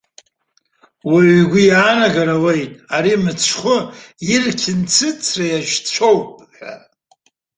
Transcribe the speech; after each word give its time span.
Уаҩ 1.09 1.29
игәы 1.39 1.61
иаанагар 1.65 2.29
ауеит, 2.35 2.73
ари 2.95 3.15
мыцхәы 3.23 3.77
ирқьынцыцра 4.33 5.45
иаҿцәоуп 5.47 6.27
ҳәа. 6.55 6.73